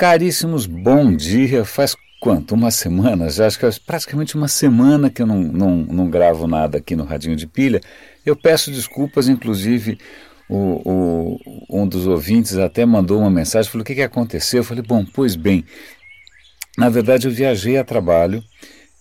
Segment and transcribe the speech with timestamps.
[0.00, 1.62] Caríssimos, bom dia.
[1.62, 2.54] Faz quanto?
[2.54, 3.28] Uma semana?
[3.28, 6.96] Já acho que é praticamente uma semana que eu não, não, não gravo nada aqui
[6.96, 7.82] no Radinho de Pilha.
[8.24, 9.98] Eu peço desculpas, inclusive
[10.48, 14.60] o, o, um dos ouvintes até mandou uma mensagem, falou: o que, que aconteceu?
[14.60, 15.66] Eu falei: bom, pois bem,
[16.78, 18.42] na verdade eu viajei a trabalho.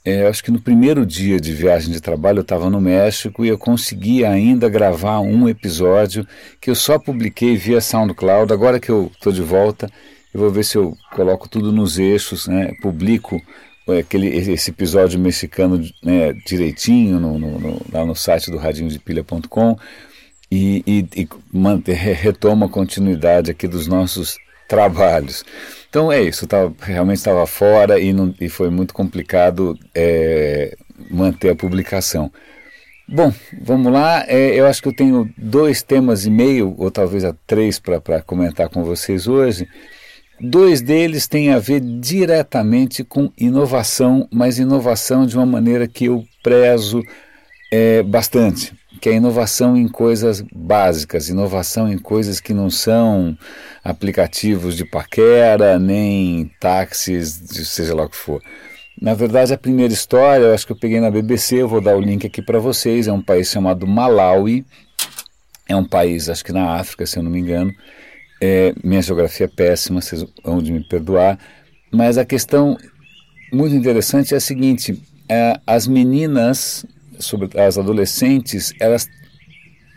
[0.03, 3.47] É, acho que no primeiro dia de viagem de trabalho eu estava no México e
[3.47, 6.27] eu consegui ainda gravar um episódio
[6.59, 8.51] que eu só publiquei via SoundCloud.
[8.51, 9.89] Agora que eu estou de volta,
[10.33, 12.71] eu vou ver se eu coloco tudo nos eixos, né?
[12.81, 13.41] publico
[13.87, 19.77] é, aquele, esse episódio mexicano né, direitinho no, no, no, lá no site do radinhodepilha.com
[20.51, 25.43] e, e, e manter, retoma a continuidade aqui dos nossos trabalhos.
[25.89, 30.77] Então é isso, tava, realmente estava fora e, não, e foi muito complicado é,
[31.09, 32.31] manter a publicação.
[33.07, 34.23] Bom, vamos lá.
[34.27, 38.21] É, eu acho que eu tenho dois temas e meio, ou talvez a três, para
[38.21, 39.67] comentar com vocês hoje.
[40.41, 46.23] Dois deles têm a ver diretamente com inovação, mas inovação de uma maneira que eu
[46.41, 47.03] prezo
[47.69, 53.37] é, bastante, que é inovação em coisas básicas, inovação em coisas que não são
[53.83, 58.41] aplicativos de paquera, nem táxis, seja lá o que for.
[59.01, 61.95] Na verdade, a primeira história, eu acho que eu peguei na BBC, eu vou dar
[61.97, 64.65] o link aqui para vocês, é um país chamado Malawi,
[65.67, 67.73] é um país, acho que na África, se eu não me engano,
[68.41, 71.37] é, minha geografia é péssima, vocês vão de me perdoar,
[71.91, 72.77] mas a questão
[73.51, 76.85] muito interessante é a seguinte: é, as meninas,
[77.19, 79.07] sobre as adolescentes, elas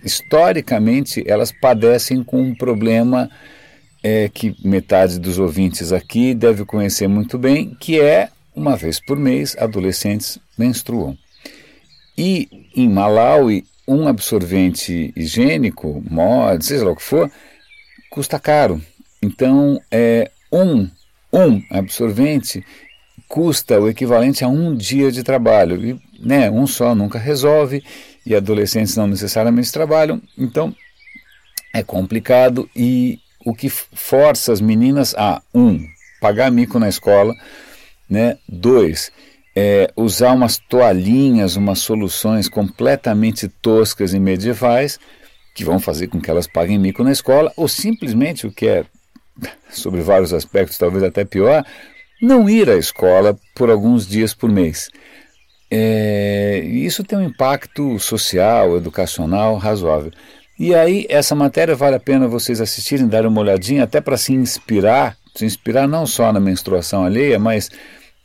[0.05, 3.31] historicamente elas padecem com um problema
[4.03, 9.17] é, que metade dos ouvintes aqui deve conhecer muito bem, que é uma vez por
[9.17, 11.17] mês adolescentes menstruam.
[12.19, 17.31] E em Malawi, um absorvente higiênico, mod, seja lá o que for,
[18.13, 18.79] custa caro.
[19.23, 20.87] Então, é, um,
[21.33, 22.63] um absorvente
[23.27, 25.83] custa o equivalente a um dia de trabalho.
[25.83, 27.83] E, né, um só nunca resolve,
[28.25, 30.75] e adolescentes não necessariamente trabalham, então
[31.73, 32.69] é complicado.
[32.77, 35.83] E o que força as meninas a, um,
[36.21, 37.35] pagar mico na escola,
[38.09, 39.11] né, dois,
[39.57, 44.99] é, usar umas toalhinhas, umas soluções completamente toscas e medievais,
[45.55, 48.85] que vão fazer com que elas paguem mico na escola, ou simplesmente, o que é,
[49.71, 51.65] sobre vários aspectos, talvez até pior,
[52.21, 54.89] não ir à escola por alguns dias por mês.
[55.71, 60.13] É, isso tem um impacto social, educacional razoável.
[60.59, 64.33] E aí, essa matéria vale a pena vocês assistirem, darem uma olhadinha, até para se
[64.33, 67.71] inspirar, se inspirar não só na menstruação alheia, mas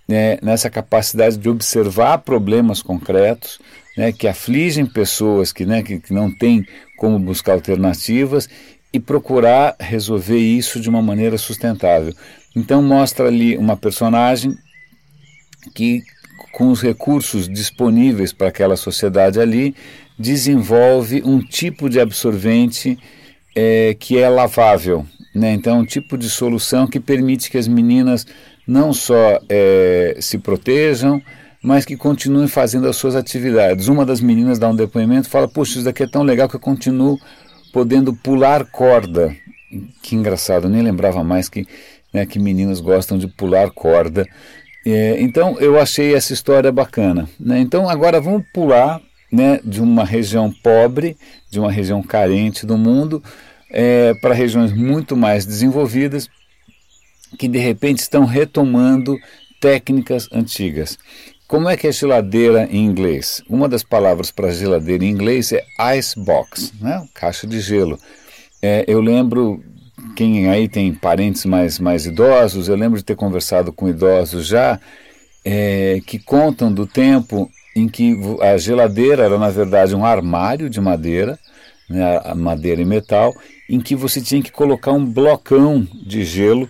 [0.08, 3.60] né, nessa capacidade de observar problemas concretos
[3.98, 6.66] né, que afligem pessoas que, né, que, que não têm
[6.98, 8.48] como buscar alternativas
[8.94, 12.14] e procurar resolver isso de uma maneira sustentável.
[12.56, 14.56] Então mostra ali uma personagem
[15.76, 16.04] que
[16.54, 19.76] com os recursos disponíveis para aquela sociedade ali
[20.18, 22.98] desenvolve um tipo de absorvente
[23.56, 25.06] é, que é lavável.
[25.34, 25.54] Né?
[25.54, 28.26] Então, um tipo de solução que permite que as meninas
[28.68, 31.22] não só é, se protejam,
[31.62, 33.88] mas que continuem fazendo as suas atividades.
[33.88, 36.60] Uma das meninas dá um depoimento fala: Poxa, isso daqui é tão legal que eu
[36.60, 37.20] continuo
[37.74, 39.36] podendo pular corda.
[40.02, 41.68] Que engraçado, eu nem lembrava mais que,
[42.14, 44.26] né, que meninas gostam de pular corda.
[44.86, 47.28] É, então eu achei essa história bacana.
[47.40, 47.60] Né?
[47.60, 49.02] Então agora vamos pular
[49.32, 51.18] né, de uma região pobre,
[51.50, 53.22] de uma região carente do mundo,
[53.70, 56.30] é, para regiões muito mais desenvolvidas,
[57.38, 59.18] que de repente estão retomando
[59.60, 60.98] técnicas antigas.
[61.48, 63.42] Como é que é geladeira em inglês?
[63.50, 65.64] Uma das palavras para geladeira em inglês é
[65.98, 67.08] ice box, né?
[67.14, 67.98] caixa de gelo.
[68.62, 69.64] É, eu lembro,
[70.14, 74.78] quem aí tem parentes mais, mais idosos, eu lembro de ter conversado com idosos já,
[75.46, 80.82] é, que contam do tempo em que a geladeira era, na verdade, um armário de
[80.82, 81.40] madeira,
[81.90, 83.34] né, madeira e metal,
[83.70, 86.70] em que você tinha que colocar um blocão de gelo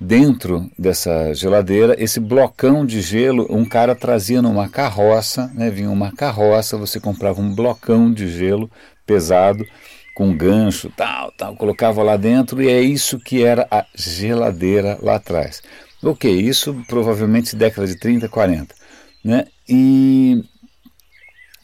[0.00, 6.12] dentro dessa geladeira, esse blocão de gelo, um cara trazia numa carroça, né, vinha uma
[6.12, 8.70] carroça, você comprava um blocão de gelo
[9.06, 9.64] pesado,
[10.14, 15.16] com gancho, tal, tal, colocava lá dentro e é isso que era a geladeira lá
[15.16, 15.62] atrás.
[16.02, 18.74] Ok, isso provavelmente década de 30, 40.
[19.24, 19.46] Né?
[19.68, 20.42] E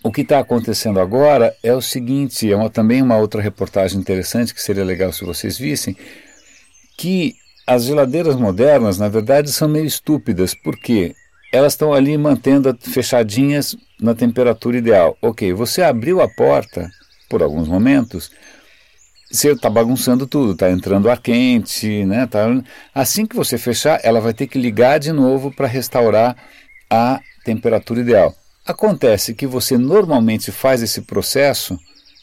[0.03, 4.55] o que está acontecendo agora é o seguinte, é uma, também uma outra reportagem interessante
[4.55, 5.97] que seria legal se vocês vissem,
[6.97, 7.35] que
[7.67, 11.15] as geladeiras modernas, na verdade, são meio estúpidas, porque
[11.53, 15.17] elas estão ali mantendo fechadinhas na temperatura ideal.
[15.23, 16.91] Ok, você abriu a porta
[17.29, 18.31] por alguns momentos,
[19.31, 22.27] você está bagunçando tudo, está entrando ar quente, né?
[22.27, 22.47] Tá...
[22.95, 26.37] Assim que você fechar, ela vai ter que ligar de novo para restaurar
[26.91, 28.35] a temperatura ideal.
[28.67, 31.79] Acontece que você normalmente faz esse processo,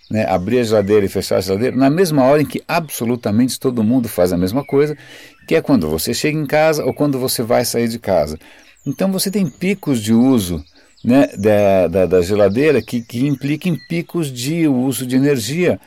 [0.09, 3.83] né, abrir a geladeira e fechar a geladeira, na mesma hora em que absolutamente todo
[3.83, 4.97] mundo faz a mesma coisa,
[5.47, 8.39] que é quando você chega em casa ou quando você vai sair de casa.
[8.85, 10.63] Então você tem picos de uso
[11.03, 15.79] né, da, da, da geladeira que, que picos de uso de energia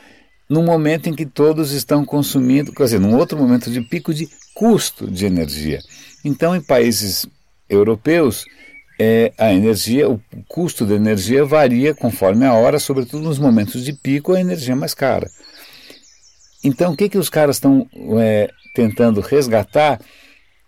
[0.48, 4.28] no momento em que todos estão consumindo, quer dizer, num outro momento de pico de
[4.54, 5.80] custo de energia.
[6.22, 7.26] Então, em países
[7.68, 8.44] europeus,
[8.98, 13.92] é, a energia, o custo da energia varia conforme a hora, sobretudo nos momentos de
[13.92, 15.28] pico, a energia é mais cara.
[16.64, 20.00] Então, o que, que os caras estão é, tentando resgatar?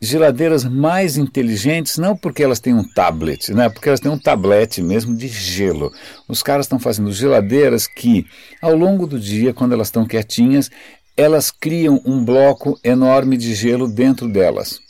[0.04, 3.68] geladeiras mais inteligentes, não porque elas têm um tablet, né?
[3.68, 5.90] porque elas têm um tablete mesmo de gelo.
[6.28, 8.26] Os caras estão fazendo geladeiras que,
[8.60, 10.70] ao longo do dia, quando elas estão quietinhas,
[11.16, 14.80] elas criam um bloco enorme de gelo dentro delas.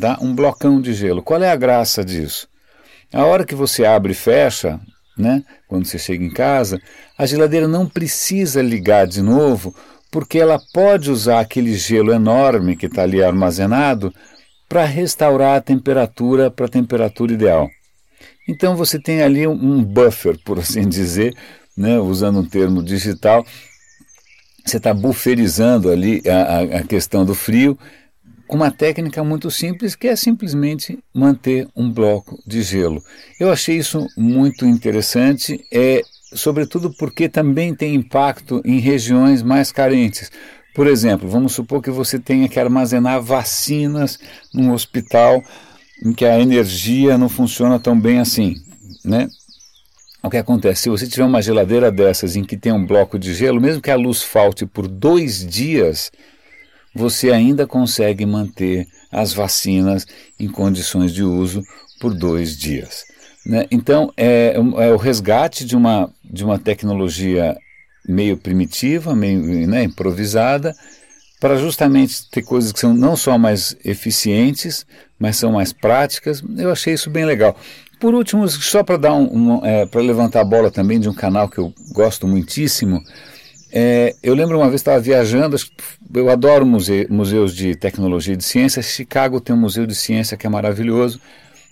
[0.00, 0.18] Tá?
[0.20, 1.22] Um blocão de gelo.
[1.22, 2.48] Qual é a graça disso?
[3.12, 4.78] A hora que você abre e fecha,
[5.16, 6.80] né, quando você chega em casa,
[7.16, 9.74] a geladeira não precisa ligar de novo,
[10.10, 14.12] porque ela pode usar aquele gelo enorme que está ali armazenado
[14.68, 17.68] para restaurar a temperatura para a temperatura ideal.
[18.46, 21.34] Então você tem ali um buffer, por assim dizer,
[21.76, 23.44] né, usando um termo digital,
[24.64, 27.78] você está bufferizando ali a, a questão do frio
[28.56, 33.02] uma técnica muito simples que é simplesmente manter um bloco de gelo.
[33.38, 36.02] Eu achei isso muito interessante, é
[36.32, 40.30] sobretudo porque também tem impacto em regiões mais carentes.
[40.74, 44.18] Por exemplo, vamos supor que você tenha que armazenar vacinas
[44.52, 45.42] num hospital
[46.04, 48.54] em que a energia não funciona tão bem assim,
[49.04, 49.28] né?
[50.22, 50.82] O que acontece?
[50.82, 53.90] Se você tiver uma geladeira dessas em que tem um bloco de gelo, mesmo que
[53.90, 56.10] a luz falte por dois dias,
[56.94, 60.06] você ainda consegue manter as vacinas
[60.38, 61.62] em condições de uso
[62.00, 63.04] por dois dias.
[63.46, 63.66] Né?
[63.70, 67.56] Então, é, é, o resgate de uma, de uma tecnologia
[68.06, 70.74] meio primitiva, meio né, improvisada,
[71.40, 74.84] para justamente ter coisas que são não só mais eficientes,
[75.18, 76.42] mas são mais práticas.
[76.56, 77.56] Eu achei isso bem legal.
[78.00, 81.14] Por último, só para dar um, um é, para levantar a bola também de um
[81.14, 83.02] canal que eu gosto muitíssimo,
[83.72, 85.56] é, eu lembro uma vez estava viajando,
[86.14, 88.82] eu adoro muse, museus de tecnologia e de ciência.
[88.82, 91.20] Chicago tem um museu de ciência que é maravilhoso.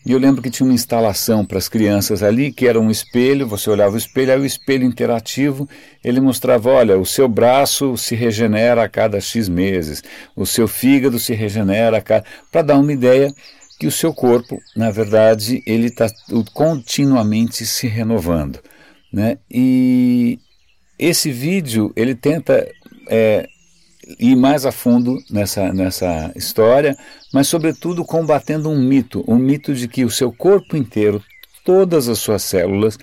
[0.05, 3.45] E eu lembro que tinha uma instalação para as crianças ali, que era um espelho,
[3.45, 5.69] você olhava o espelho, aí o espelho interativo,
[6.05, 10.05] ele mostrava, olha, o seu braço se regenera a cada X meses,
[10.37, 12.25] o seu fígado se regenera a cada...
[12.53, 13.35] para dar uma ideia
[13.81, 16.09] que o seu corpo, na verdade, ele está
[16.55, 18.61] continuamente se renovando.
[19.13, 19.39] Né?
[19.51, 20.39] E
[20.99, 22.67] esse vídeo, ele tenta
[23.09, 23.49] é,
[24.19, 26.97] ir mais a fundo nessa, nessa história,
[27.33, 31.23] mas, sobretudo, combatendo um mito: um mito de que o seu corpo inteiro,
[31.65, 32.99] todas as suas células,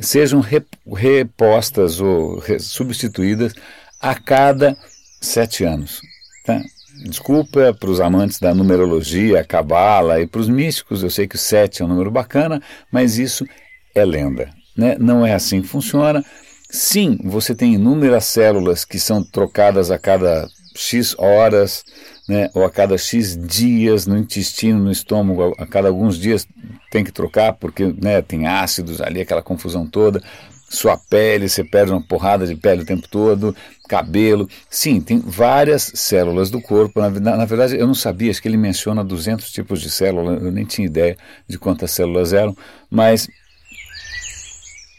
[0.00, 3.52] sejam repostas ou substituídas
[4.00, 4.76] a cada
[5.20, 6.00] sete anos.
[6.44, 6.60] Tá?
[7.04, 11.38] Desculpa para os amantes da numerologia, cabala e para os místicos, eu sei que o
[11.38, 13.46] sete é um número bacana, mas isso
[13.94, 14.50] é lenda.
[14.76, 14.96] Né?
[14.98, 16.24] Não é assim que funciona.
[16.74, 21.84] Sim, você tem inúmeras células que são trocadas a cada X horas,
[22.26, 26.46] né, ou a cada X dias no intestino, no estômago, a cada alguns dias
[26.90, 30.22] tem que trocar, porque né, tem ácidos ali, aquela confusão toda.
[30.70, 33.54] Sua pele, você perde uma porrada de pele o tempo todo,
[33.86, 34.48] cabelo.
[34.70, 36.98] Sim, tem várias células do corpo.
[36.98, 40.42] Na, na, na verdade, eu não sabia, acho que ele menciona 200 tipos de células,
[40.42, 42.56] eu nem tinha ideia de quantas células eram,
[42.90, 43.28] mas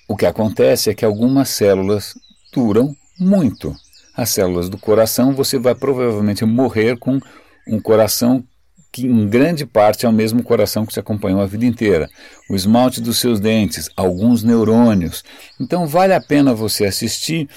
[0.08, 2.14] o que acontece é que algumas células
[2.54, 3.76] duram muito.
[4.16, 7.20] As células do coração, você vai provavelmente morrer com
[7.68, 8.44] um coração
[8.92, 12.08] que em grande parte é o mesmo coração que te acompanhou a vida inteira.
[12.48, 15.24] O esmalte dos seus dentes, alguns neurônios.
[15.60, 17.50] Então vale a pena você assistir,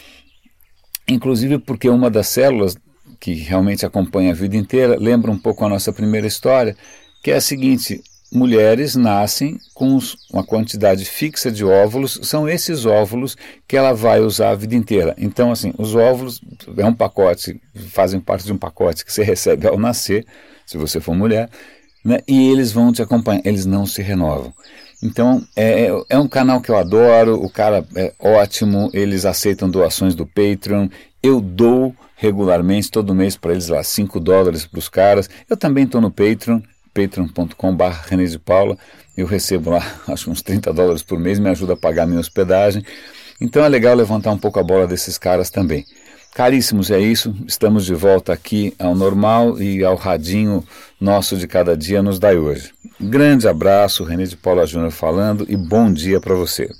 [1.07, 2.75] inclusive porque uma das células
[3.21, 6.75] que realmente acompanha a vida inteira lembra um pouco a nossa primeira história,
[7.23, 9.99] que é a seguinte: mulheres nascem com
[10.33, 15.15] uma quantidade fixa de óvulos, são esses óvulos que ela vai usar a vida inteira.
[15.17, 16.41] Então, assim, os óvulos
[16.77, 20.27] é um pacote, fazem parte de um pacote que você recebe ao nascer,
[20.67, 21.49] se você for mulher,
[22.05, 24.53] né, e eles vão te acompanhar, eles não se renovam.
[25.03, 29.71] Então, é, é, é um canal que eu adoro, o cara é ótimo, eles aceitam
[29.71, 30.89] doações do Patreon,
[31.23, 35.29] eu dou regularmente, todo mês para eles lá, 5 dólares para os caras.
[35.49, 36.61] Eu também estou no Patreon,
[36.97, 38.79] patreon.com.br René de Paula.
[39.15, 42.83] Eu recebo lá, acho uns 30 dólares por mês, me ajuda a pagar minha hospedagem.
[43.39, 45.85] Então é legal levantar um pouco a bola desses caras também.
[46.35, 47.35] Caríssimos, é isso.
[47.47, 50.65] Estamos de volta aqui ao normal e ao radinho
[51.01, 52.73] nosso de cada dia nos dai hoje.
[53.01, 56.71] Grande abraço, René de Paula Júnior falando e bom dia para você.